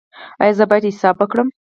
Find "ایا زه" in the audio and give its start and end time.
0.41-0.63